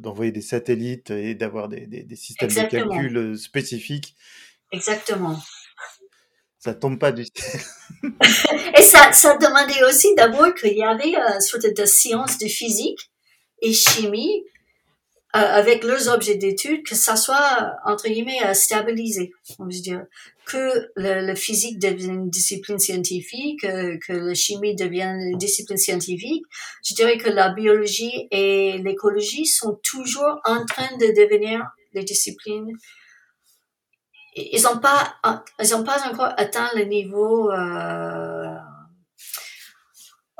[0.00, 2.86] d'envoyer des satellites et d'avoir des, des, systèmes Exactement.
[2.86, 4.16] de calcul spécifiques.
[4.72, 5.38] Exactement.
[6.58, 7.62] Ça tombe pas du ciel.
[8.76, 13.10] et ça, ça demandait aussi d'abord qu'il y avait une sorte de science de physique
[13.62, 14.44] et chimie
[15.36, 19.32] euh, avec leurs objets d'étude, que ça soit, entre guillemets, euh, stabilisé.
[19.60, 20.04] On dire
[20.44, 25.78] que le, le, physique devienne une discipline scientifique, que, que la chimie devienne une discipline
[25.78, 26.42] scientifique.
[26.84, 32.76] Je dirais que la biologie et l'écologie sont toujours en train de devenir des disciplines.
[34.36, 35.16] Ils n'ont pas,
[35.60, 38.54] ils ont pas encore atteint le niveau euh,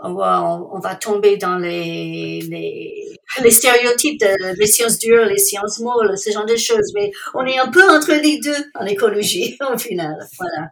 [0.02, 5.38] on va, on, va tomber dans les, les, les stéréotypes de les sciences dures, les
[5.38, 6.92] sciences molles, ce genre de choses.
[6.94, 10.16] Mais on est un peu entre les deux en écologie, au final.
[10.38, 10.70] Voilà.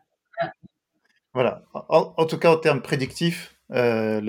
[1.34, 1.62] Voilà.
[1.88, 4.20] En, tout cas, en termes prédictifs, euh,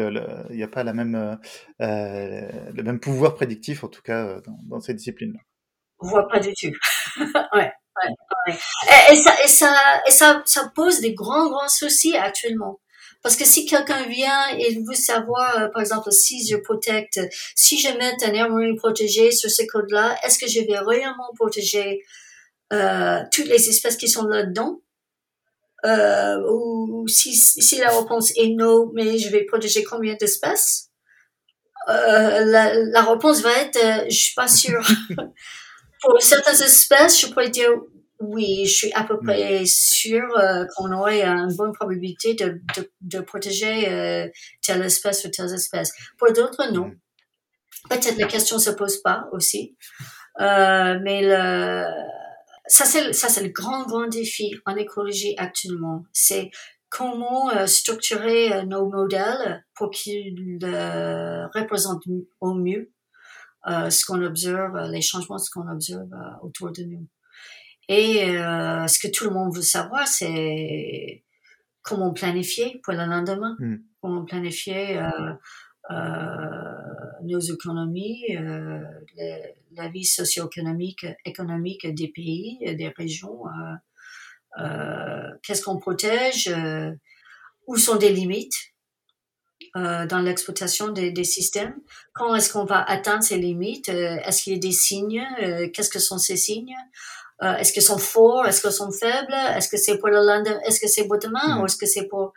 [0.49, 1.35] il n'y a pas la même, euh,
[1.81, 5.39] euh, le même pouvoir prédictif, en tout cas, euh, dans, dans ces disciplines-là.
[5.99, 6.71] On voit pas du tout.
[7.55, 7.71] ouais.
[9.11, 12.79] Et, ça, et, ça, et ça, ça pose des grands, grands soucis actuellement.
[13.21, 17.19] Parce que si quelqu'un vient et veut savoir, euh, par exemple, si je protecte,
[17.53, 22.01] si je mets un air protégé sur ce code-là, est-ce que je vais réellement protéger
[22.71, 24.79] euh, toutes les espèces qui sont là-dedans?
[25.85, 30.89] Euh, Ou si, la réponse est non, mais je vais protéger combien d'espèces?
[31.89, 34.85] Euh, la, la, réponse va être, je suis pas sûre.
[36.01, 37.69] Pour certaines espèces, je pourrais dire
[38.19, 39.25] oui, je suis à peu mm.
[39.25, 44.27] près sûre euh, qu'on aurait une bonne probabilité de, de, de protéger euh,
[44.61, 45.91] telle espèce ou telle espèce.
[46.17, 46.87] Pour d'autres, non.
[46.87, 46.99] Mm.
[47.89, 49.75] Peut-être la question se pose pas aussi.
[50.41, 51.85] Euh, mais le,
[52.67, 56.03] ça, c'est, ça, c'est le grand, grand défi en écologie actuellement.
[56.13, 56.51] C'est
[56.89, 60.59] comment euh, structurer euh, nos modèles pour qu'ils
[61.53, 62.03] représentent
[62.41, 62.91] au mieux
[63.65, 66.09] ce qu'on observe, les changements ce qu'on observe
[66.41, 67.07] autour de nous.
[67.89, 71.23] Et euh, ce que tout le monde veut savoir, c'est
[71.81, 73.77] comment planifier pour le lendemain, mm.
[73.99, 75.33] comment planifier euh,
[75.89, 75.95] euh,
[77.23, 78.83] nos économies, euh,
[79.71, 83.47] la vie socio-économique économique des pays, des régions.
[83.47, 86.53] Euh, euh, qu'est-ce qu'on protège
[87.65, 88.55] Où sont des limites
[89.75, 91.75] dans l'exploitation des, des, systèmes
[92.13, 93.89] Quand est-ce qu'on va atteindre ces limites?
[93.89, 95.25] Est-ce qu'il y a des signes?
[95.73, 96.75] Qu'est-ce que sont ces signes?
[97.41, 98.45] Euh, est-ce qu'ils sont forts?
[98.45, 99.33] Est-ce qu'ils sont faibles?
[99.33, 100.59] Est-ce que c'est pour le lendemain?
[100.65, 101.55] Est-ce que c'est pour demain?
[101.55, 101.61] Mm.
[101.61, 102.33] Ou est-ce que c'est pour,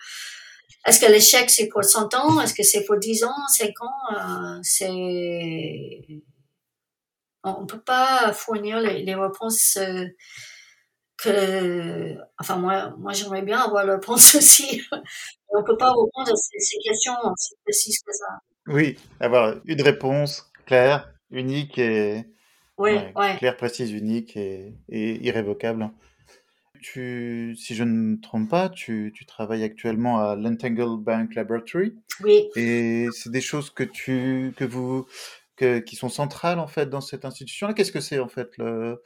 [0.86, 2.40] est-ce que l'échec c'est pour 100 ans?
[2.40, 4.14] Est-ce que c'est pour 10 ans, 5 ans?
[4.14, 6.06] Euh, c'est,
[7.42, 10.06] on peut pas fournir les, les réponses euh,
[11.16, 14.82] que, enfin moi, moi j'aimerais bien avoir la réponse aussi.
[15.54, 18.26] On peut pas répondre à ces, ces questions aussi précises que ça.
[18.66, 22.24] Oui, avoir une réponse claire, unique et
[22.78, 23.36] Ouais, ouais.
[23.36, 25.90] Claire, précise, unique et, irrévocable.
[26.80, 31.94] Tu, si je ne me trompe pas, tu, tu travailles actuellement à l'Entangle Bank Laboratory.
[32.24, 32.48] Oui.
[32.56, 35.06] Et c'est des choses que tu, que vous,
[35.54, 37.74] que, qui sont centrales en fait dans cette institution-là.
[37.74, 39.00] Qu'est-ce que c'est en fait le,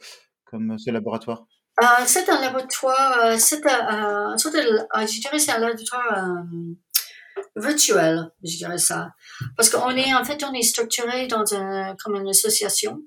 [0.45, 1.45] comme ce laboratoire?
[2.05, 6.43] C'est un laboratoire, euh, c'est un, euh, je dirais c'est un laboratoire
[7.55, 9.11] virtuel, je dirais ça,
[9.55, 12.99] parce qu'on est en fait on est structuré dans un comme une association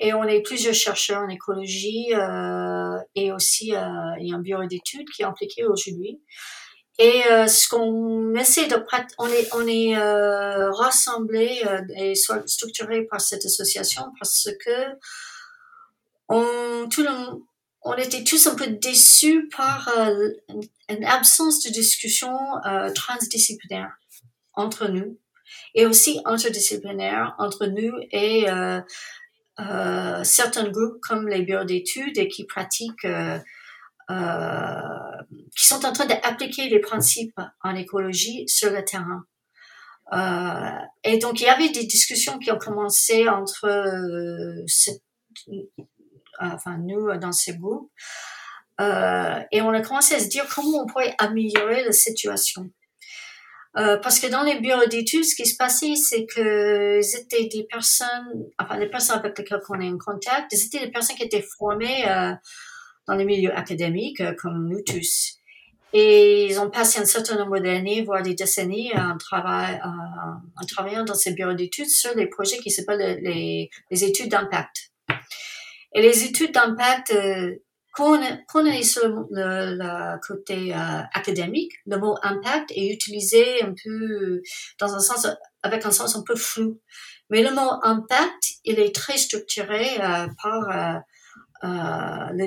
[0.00, 5.08] et on est plusieurs chercheurs en écologie euh, et aussi euh, a un bureau d'études
[5.10, 6.20] qui est impliqué aujourd'hui.
[6.98, 8.76] Et euh, ce qu'on essaie de
[9.18, 14.86] on est on est euh, rassemblés euh, et structurés par cette association parce que
[16.28, 17.10] on tout le,
[17.82, 20.30] on était tous un peu déçus par euh,
[20.88, 22.36] une absence de discussion
[22.94, 23.92] transdisciplinaire
[24.54, 25.18] entre nous
[25.74, 28.46] et aussi interdisciplinaire entre nous et
[29.60, 33.38] euh, certains groupes comme les bureaux d'études et qui pratiquent, euh,
[34.10, 35.22] euh,
[35.56, 39.24] qui sont en train d'appliquer les principes en écologie sur le terrain.
[40.12, 43.68] Euh, et donc il y avait des discussions qui ont commencé entre
[46.40, 47.90] enfin nous dans ces groupes
[48.78, 52.70] et on a commencé à se dire comment on pourrait améliorer la situation.
[53.76, 57.64] Euh, parce que dans les bureaux d'études, ce qui se passait, c'est que c'était des
[57.64, 61.46] personnes, enfin les personnes avec lesquelles on est en contact, c'était des personnes qui étaient
[61.56, 62.32] formées euh,
[63.06, 65.36] dans les milieux académiques, euh, comme nous tous.
[65.92, 71.04] Et ils ont passé un certain nombre d'années, voire des décennies, en, travail, en travaillant
[71.04, 74.89] dans ces bureaux d'études sur des projets qui s'appellent les, études d'impact.
[75.92, 77.12] Et les études d'impact,
[78.66, 84.40] est sur le, côté euh, académique, le mot impact est utilisé un peu
[84.78, 85.26] dans un sens,
[85.62, 86.80] avec un sens un peu flou.
[87.30, 91.04] Mais le mot impact, il est très structuré euh, par
[91.64, 92.46] euh,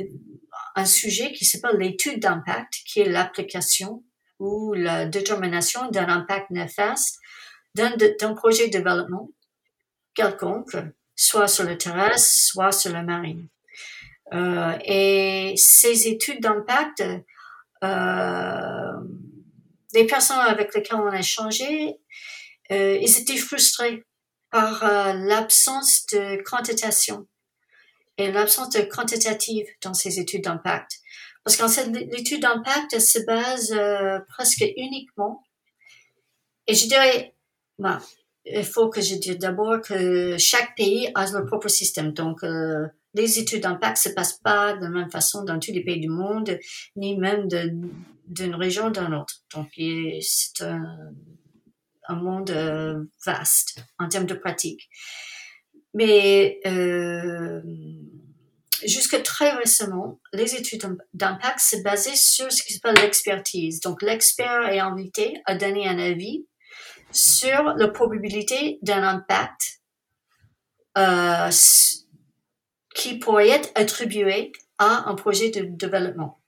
[0.76, 4.04] un sujet qui s'appelle l'étude d'impact, qui est l'application
[4.40, 7.20] ou la détermination d'un impact néfaste
[7.76, 9.30] d'un projet de développement
[10.14, 10.76] quelconque,
[11.24, 13.48] soit sur le terrestre, soit sur la marine.
[14.34, 17.04] Euh, et ces études d'impact,
[17.84, 18.94] euh,
[19.94, 21.96] les personnes avec lesquelles on a échangé,
[22.72, 24.04] euh, ils étaient frustrés
[24.50, 27.28] par euh, l'absence de quantitation
[28.18, 30.92] et l'absence de quantitative dans ces études d'impact.
[31.44, 35.44] Parce qu'en l'étude d'impact se base euh, presque uniquement,
[36.68, 37.36] et je dirais,
[37.80, 38.02] bah,
[38.46, 42.12] il faut que je dise d'abord que chaque pays a son propre système.
[42.14, 45.84] Donc, euh, les études d'impact se passent pas de la même façon dans tous les
[45.84, 46.58] pays du monde,
[46.96, 49.36] ni même d'une région d'une autre.
[49.54, 49.70] Donc,
[50.22, 51.14] c'est un,
[52.08, 54.90] un, monde euh, vaste en termes de pratique.
[55.94, 57.62] Mais euh,
[58.84, 63.80] jusque très récemment, les études d'impact se basaient sur ce qui s'appelle l'expertise.
[63.80, 66.48] Donc, l'expert est invité à donner un avis
[67.14, 69.82] sur la probabilité d'un impact
[70.98, 71.50] euh,
[72.96, 76.40] qui pourrait être attribué à un projet de développement.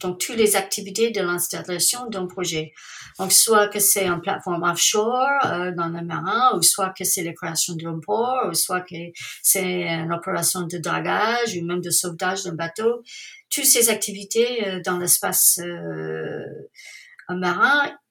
[0.00, 2.72] Donc, toutes les activités de l'installation d'un projet.
[3.18, 7.24] Donc, soit que c'est une plateforme offshore euh, dans le marin, ou soit que c'est
[7.24, 8.94] la création d'un port, ou soit que
[9.42, 13.02] c'est une opération de dragage, ou même de sauvetage d'un bateau.
[13.50, 16.44] Toutes ces activités euh, dans l'espace euh,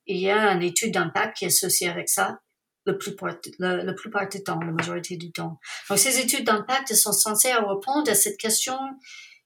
[0.07, 2.39] il y a une étude d'impact qui est associée avec ça
[2.85, 3.15] le plus
[3.59, 5.59] le, le plupart du temps, la majorité du temps.
[5.89, 8.77] Donc, ces études d'impact sont censées répondre à cette question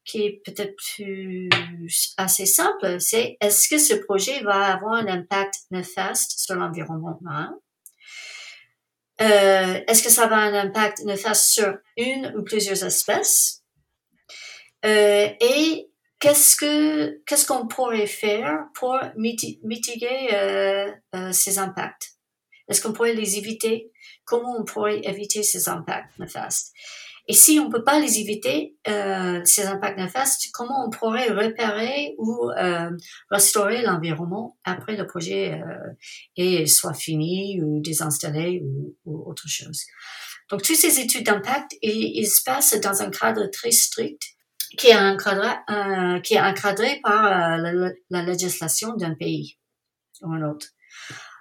[0.03, 1.49] qui est peut-être plus
[2.17, 7.55] assez simple, c'est est-ce que ce projet va avoir un impact néfaste sur l'environnement marin?
[9.21, 13.63] Euh, est-ce que ça va avoir un impact néfaste sur une ou plusieurs espèces?
[14.83, 15.90] Euh, et
[16.21, 22.13] qu'est-ce que qu'est-ce qu'on pourrait faire pour mitiguer euh, euh, ces impacts?
[22.69, 23.91] Est-ce qu'on pourrait les éviter?
[24.23, 26.71] Comment on pourrait éviter ces impacts néfastes?
[27.27, 32.15] Et si on peut pas les éviter euh, ces impacts néfastes, comment on pourrait repérer
[32.17, 32.89] ou euh,
[33.29, 35.93] restaurer l'environnement après le projet euh,
[36.35, 39.83] est soit fini ou désinstallé ou, ou autre chose?
[40.49, 44.21] Donc toutes ces études d'impact, ils, ils se passent dans un cadre très strict
[44.77, 49.57] qui est encadré, euh, qui est encadré par euh, la, la, législation d'un pays
[50.21, 50.67] ou un autre.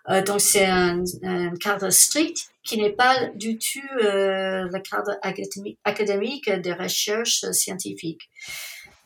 [0.08, 1.04] Euh, donc c'est un,
[1.60, 5.18] cadre strict qui n'est pas du tout le cadre
[5.84, 8.28] académique, des recherches scientifiques.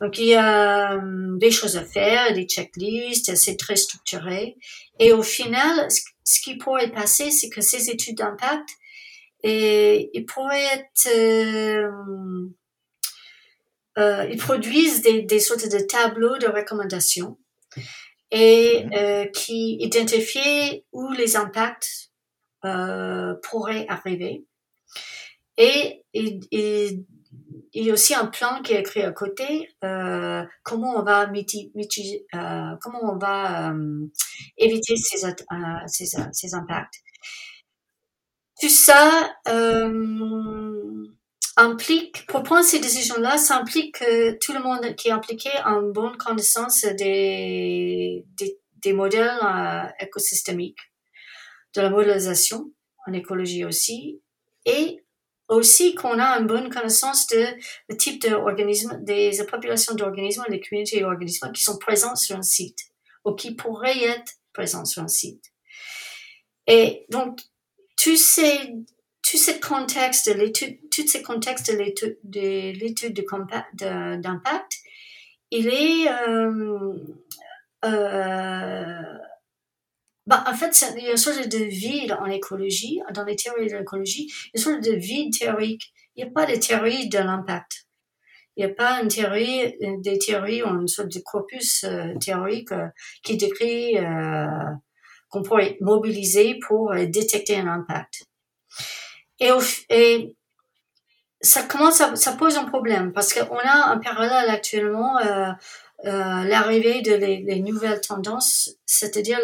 [0.00, 0.98] Donc il y a
[1.38, 4.56] des choses à faire, des checklists, c'est très structuré.
[4.98, 5.88] Et au final,
[6.24, 8.68] ce qui pourrait passer, c'est que ces études d'impact,
[9.42, 11.08] et, ils pourraient être
[13.98, 17.38] euh, ils produisent des, des sortes de tableaux de recommandations
[18.30, 18.92] et mhm.
[18.96, 22.10] euh, qui identifient où les impacts
[22.64, 24.44] euh, pourraient arriver.
[25.56, 26.04] Et
[27.74, 31.28] il y a aussi un plan qui est écrit à côté, euh, comment on va
[31.28, 34.06] mitiger, euh, comment on va euh,
[34.56, 35.30] éviter ces, euh,
[35.86, 36.94] ces, ces, impacts.
[38.60, 39.32] Tout ça,
[41.56, 45.70] implique, pour prendre ces décisions-là, ça implique que tout le monde qui est impliqué a
[45.70, 50.80] une bonne connaissance des, des, des modèles euh, écosystémiques,
[51.74, 52.72] de la modélisation
[53.06, 54.20] en écologie aussi,
[54.64, 55.04] et
[55.48, 57.46] aussi qu'on a une bonne connaissance de
[57.88, 62.78] le type d'organismes, des populations d'organismes, les communautés d'organismes qui sont présents sur un site
[63.24, 65.44] ou qui pourraient être présents sur un site.
[66.66, 67.40] Et donc,
[67.96, 68.74] tous ces
[69.22, 73.14] tout ce contexte de l'étude, tout ce contexte de l'étude de l'étude
[73.74, 74.72] d'impact,
[75.50, 76.94] il est euh,
[77.84, 79.02] euh,
[80.26, 83.68] bah, en fait, il y a une sorte de vide en écologie, dans les théories
[83.68, 85.92] de l'écologie, une sorte de vide théorique.
[86.16, 87.86] Il n'y a pas de théorie de l'impact.
[88.56, 92.70] Il n'y a pas une théorie, des théories ou une sorte de corpus euh, théorique
[93.24, 93.96] qui décrit
[95.28, 98.22] qu'on pourrait mobiliser pour détecter un impact.
[99.40, 99.50] Et
[101.44, 105.18] ça commence, à, ça pose un problème parce qu'on a un parallèle actuellement.
[105.18, 105.50] Euh,
[106.06, 109.38] euh, l'arrivée de les, les, nouvelles tendances, c'est-à-dire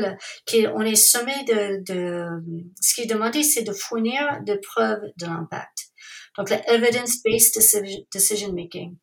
[0.50, 2.42] qu'on est sommé de, de,
[2.82, 5.90] ce qui est demandé, c'est de fournir des preuves de l'impact.
[6.36, 8.96] Donc, l'evidence-based decision making.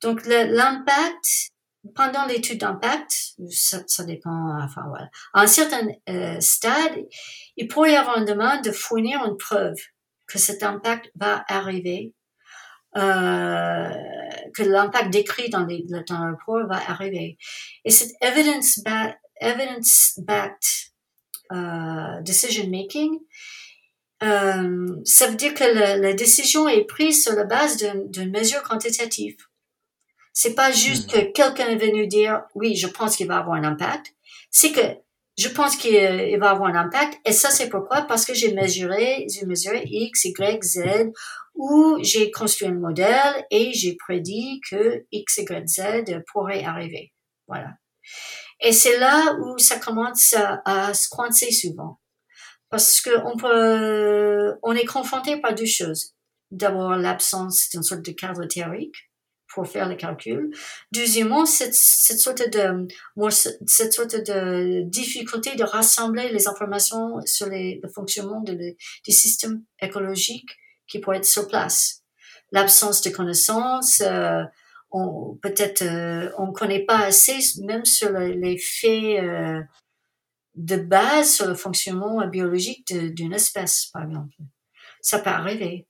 [0.00, 1.50] Donc, l'impact,
[1.94, 7.04] pendant l'étude d'impact, ça, ça, dépend, enfin voilà, à un certain euh, stade,
[7.56, 9.76] il pourrait y avoir une demande de fournir une preuve
[10.26, 12.12] que cet impact va arriver,
[12.96, 13.90] euh,
[14.54, 17.36] que l'impact décrit dans, les, dans le rapport va arriver.
[17.84, 19.06] Et cette evidence-backed
[19.40, 20.20] evidence
[21.52, 23.18] euh, decision making,
[24.22, 28.62] euh, ça veut dire que la, la, décision est prise sur la base d'une mesure
[28.62, 29.36] quantitative.
[30.32, 31.12] C'est pas juste hmm.
[31.12, 34.14] que quelqu'un est venu dire oui, je pense qu'il va avoir un impact.
[34.50, 35.05] C'est que
[35.36, 37.18] je pense qu'il va avoir un impact.
[37.24, 38.02] Et ça, c'est pourquoi?
[38.02, 41.12] Parce que j'ai mesuré, j'ai mesuré X, Y, Z,
[41.54, 47.12] ou j'ai construit un modèle et j'ai prédit que X, Y, Z pourrait arriver.
[47.46, 47.74] Voilà.
[48.60, 50.34] Et c'est là où ça commence
[50.64, 52.00] à, se coincer souvent.
[52.70, 56.14] Parce que on peut, on est confronté par deux choses.
[56.50, 59.05] D'abord, l'absence d'une sorte de cadre théorique
[59.52, 60.50] pour faire le calcul.
[60.92, 62.86] Deuxièmement, cette, cette sorte de
[63.66, 69.62] cette sorte de difficulté de rassembler les informations sur les, le fonctionnement de, du système
[69.80, 70.50] écologique
[70.86, 72.02] qui pourrait être sur place.
[72.52, 74.42] L'absence de connaissances, euh,
[74.90, 79.60] on peut-être euh, on connaît pas assez même sur les faits euh,
[80.54, 84.34] de base sur le fonctionnement biologique d'une espèce, par exemple.
[85.02, 85.86] Ça peut arriver.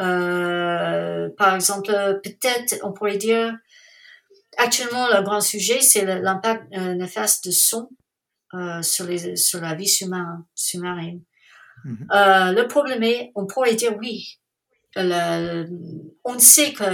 [0.00, 3.54] Euh, par exemple, peut-être on pourrait dire,
[4.56, 7.88] actuellement le grand sujet c'est l'impact euh, néfaste de son
[8.54, 11.22] euh, sur les sur la vie sous-marine.
[11.84, 12.06] Mm-hmm.
[12.12, 14.38] Euh, le problème est, on pourrait dire oui.
[14.94, 15.66] Le,
[16.22, 16.84] on sait que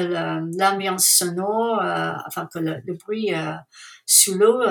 [0.57, 3.33] l'ambiance sonore, euh, enfin que le, bruit
[4.07, 4.63] sous l'eau,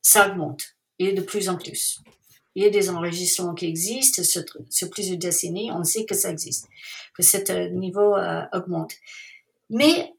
[0.00, 0.62] ça augmente
[0.98, 2.00] et de plus en plus.
[2.60, 5.72] Il y a des enregistrements qui existent sur, sur plusieurs décennies.
[5.72, 6.68] On sait que ça existe,
[7.14, 8.92] que ce euh, niveau euh, augmente.
[9.70, 10.12] Mais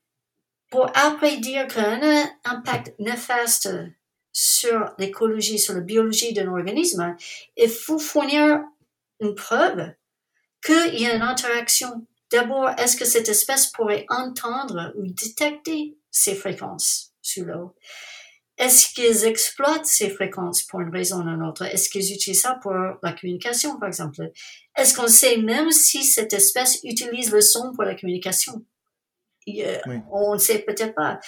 [0.71, 2.01] pour après dire qu'un
[2.43, 3.69] impact néfaste
[4.33, 7.15] sur l'écologie, sur la biologie d'un organisme,
[7.57, 8.63] il faut fournir
[9.19, 9.91] une preuve
[10.65, 12.07] qu'il y a une interaction.
[12.31, 17.75] D'abord, est-ce que cette espèce pourrait entendre ou détecter ces fréquences sous l'eau?
[18.61, 21.63] Est-ce qu'ils exploitent ces fréquences pour une raison ou une autre?
[21.63, 24.29] Est-ce qu'ils utilisent ça pour la communication, par exemple?
[24.77, 28.63] Est-ce qu'on sait même si cette espèce utilise le son pour la communication?
[30.11, 31.19] On ne sait peut-être pas.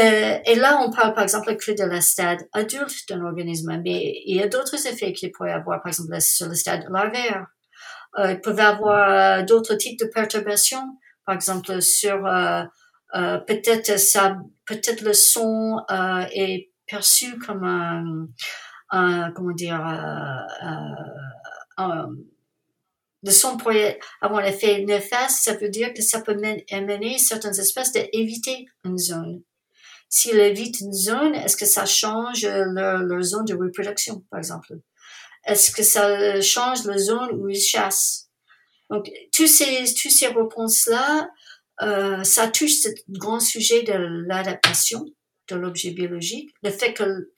[0.00, 4.22] Euh, et là, on parle par exemple que de la stade adulte d'un organisme, mais
[4.24, 7.46] il y a d'autres effets qu'il pourrait avoir, par exemple, sur le stade larvaire.
[8.18, 12.62] Euh, il peut avoir d'autres types de perturbations, par exemple sur euh,
[13.14, 14.36] euh, peut-être ça,
[14.66, 18.26] peut-être le son euh, est perçu comme un,
[18.90, 20.68] un comment dire, euh,
[21.76, 22.08] un,
[23.22, 26.36] le son pourrait avoir un effet néfaste, ça veut dire que ça peut
[26.70, 29.42] amener certaines espèces d'éviter une zone.
[30.08, 34.74] S'ils évitent une zone, est-ce que ça change leur, leur, zone de reproduction, par exemple?
[35.44, 38.28] Est-ce que ça change la zone où ils chassent?
[38.90, 41.28] Donc, tous ces, tous ces réponses-là
[41.82, 43.92] euh, ça touche ce grand sujet de
[44.26, 45.04] l'adaptation
[45.48, 47.28] de l'objet biologique, le fait que,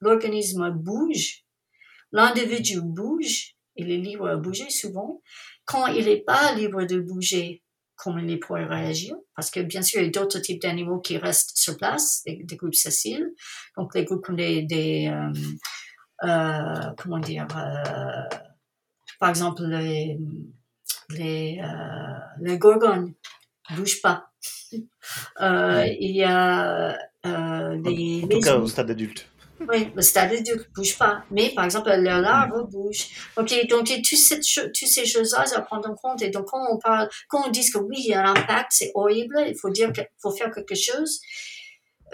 [0.00, 1.44] l'organisme bouge,
[2.10, 5.22] l'individu bouge, il est libre de bouger souvent,
[5.64, 7.62] quand il n'est pas libre de bouger,
[7.96, 11.16] comment il pourrait réagir, parce que bien sûr, il y a d'autres types d'animaux qui
[11.16, 13.32] restent sur place, des, groupes sessiles,
[13.76, 15.32] donc les groupes comme des, des euh,
[16.24, 18.36] euh, comment dire, euh,
[19.20, 20.18] par exemple, les,
[21.16, 23.14] les, euh, les gorgones
[23.76, 24.30] bougent pas.
[25.40, 26.96] Euh, il y a
[27.26, 28.22] euh, des...
[28.24, 29.28] En tout cas, au stade adulte.
[29.68, 31.24] Oui, le stade adulte ne bouge pas.
[31.30, 33.08] Mais, par exemple, leurs larves bougent.
[33.36, 36.22] Ok, donc, toutes ces, toutes ces choses-là, à prendre en compte.
[36.22, 38.68] Et donc, quand on parle, quand on dit que oui, il y a un impact,
[38.70, 41.20] c'est horrible, il faut dire qu'il faut faire quelque chose.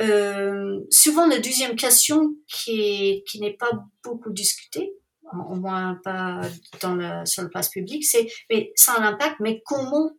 [0.01, 3.70] Euh, souvent, la deuxième question qui, qui n'est pas
[4.05, 4.92] beaucoup discutée,
[5.33, 6.41] au moins pas
[6.81, 10.11] dans le, sur le place public, c'est mais sans impact, mais comment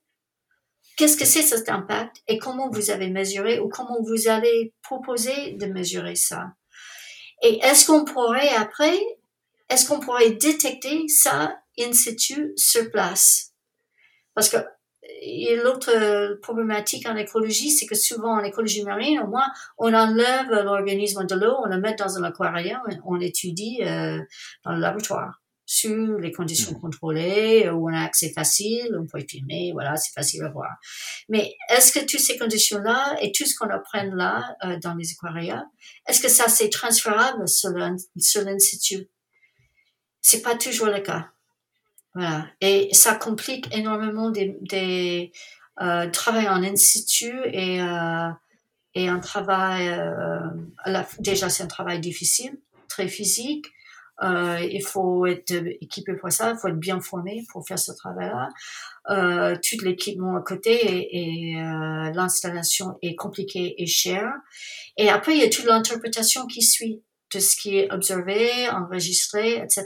[0.97, 5.53] Qu'est-ce que c'est cet impact et comment vous avez mesuré ou comment vous allez proposer
[5.53, 6.49] de mesurer ça?
[7.41, 8.99] Et est-ce qu'on pourrait après,
[9.69, 13.53] est-ce qu'on pourrait détecter ça in situ sur place?
[14.35, 14.57] Parce que
[15.21, 19.47] et l'autre euh, problématique en écologie, c'est que souvent en écologie marine, au moins,
[19.77, 24.19] on enlève l'organisme de l'eau, on le met dans un aquarium, on l'étudie euh,
[24.63, 26.81] dans le laboratoire sur les conditions mmh.
[26.81, 30.69] contrôlées, où on a accès facile, on peut filmer, voilà, c'est facile à voir.
[31.29, 35.11] Mais est-ce que toutes ces conditions-là et tout ce qu'on apprend là euh, dans les
[35.13, 35.63] aquariums,
[36.09, 39.07] est-ce que ça c'est transférable sur l'institut
[40.19, 41.29] C'est pas toujours le cas.
[42.13, 42.47] Voilà.
[42.59, 45.31] Et ça complique énormément des, des
[45.81, 48.29] euh, travail en institut et, euh,
[48.93, 50.39] et un travail, euh,
[51.19, 52.59] déjà c'est un travail difficile,
[52.89, 53.67] très physique.
[54.23, 55.51] Euh, il faut être
[55.81, 58.49] équipé pour ça, il faut être bien formé pour faire ce travail-là.
[59.09, 64.31] Euh, tout l'équipement à côté et, et euh, l'installation est compliquée et chère.
[64.97, 67.01] Et après, il y a toute l'interprétation qui suit
[67.33, 69.85] de ce qui est observé, enregistré, etc.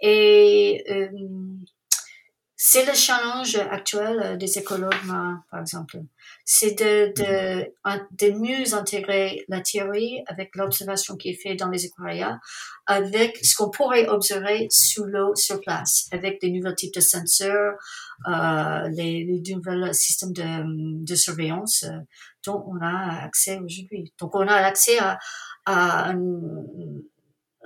[0.00, 1.08] Et euh,
[2.60, 4.92] c'est le challenge actuel euh, des écologues,
[5.50, 6.00] par exemple.
[6.44, 7.72] C'est de, de,
[8.18, 12.40] de mieux intégrer la théorie avec l'observation qui est faite dans les aquariums,
[12.86, 17.74] avec ce qu'on pourrait observer sous l'eau sur place, avec des nouveaux types de sensors,
[18.26, 21.98] euh, les, les nouveaux systèmes de, de surveillance euh,
[22.44, 24.12] dont on a accès aujourd'hui.
[24.18, 25.18] Donc on a accès à,
[25.68, 26.14] un,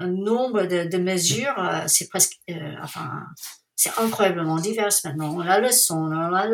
[0.01, 3.23] nombre de, mesures, euh, c'est presque, euh, enfin,
[3.83, 5.35] c'est incroyablement divers maintenant.
[5.37, 6.49] On a le son, on a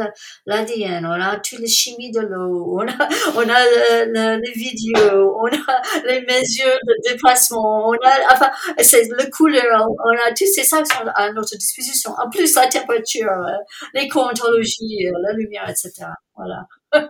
[0.47, 5.47] l'ADN, on a toutes les chimies de l'eau, on a, on a les vidéos, on
[5.47, 10.65] a les mesures de déplacement, on a, enfin, c'est le couleur, on a tous ces
[10.65, 10.83] ça
[11.15, 12.13] à notre disposition.
[12.19, 13.57] En plus, la température, euh,
[13.95, 16.07] l'éco-ontologie, euh, la lumière, etc.
[16.35, 16.67] Voilà.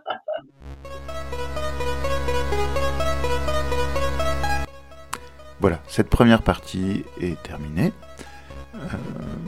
[5.60, 7.92] Voilà, cette première partie est terminée.
[8.74, 8.78] Euh,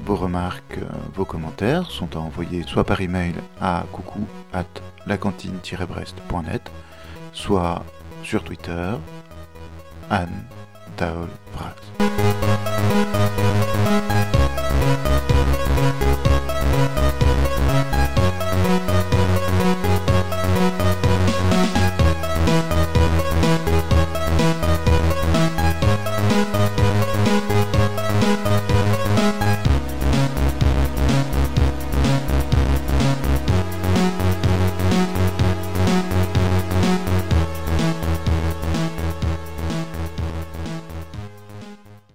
[0.04, 4.64] vos remarques, euh, vos commentaires sont à envoyer soit par email à coucou at
[5.06, 6.62] lacantine-brest.net,
[7.32, 7.84] soit
[8.24, 8.94] sur Twitter,
[10.10, 10.44] Anne
[10.96, 11.76] Taol Braz.